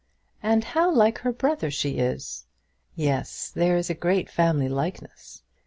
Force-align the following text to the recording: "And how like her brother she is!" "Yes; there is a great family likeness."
"And 0.41 0.63
how 0.63 0.91
like 0.91 1.19
her 1.19 1.31
brother 1.31 1.69
she 1.69 1.99
is!" 1.99 2.47
"Yes; 2.95 3.51
there 3.53 3.77
is 3.77 3.91
a 3.91 3.93
great 3.93 4.31
family 4.31 4.67
likeness." 4.67 5.43